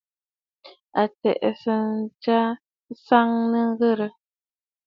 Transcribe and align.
Àtsə̀ʼə̀ 1.01 1.55
já 2.21 2.35
á 2.91 2.93
sáʼánə́mə́ 3.05 3.65
ghàrə̀. 3.79 4.09